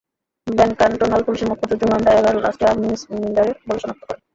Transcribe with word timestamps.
Burn 0.47 0.71
cantonal 0.79 1.21
পুলিশের 1.25 1.49
মুখপাত্র 1.49 1.79
Jolanda 1.81 2.11
এগার 2.13 2.35
লাশটি 2.43 2.63
আরমিন 2.65 2.93
স্মিডারের 3.01 3.57
বলে 3.67 3.79
শনাক্ত 3.81 4.03
করেন। 4.07 4.21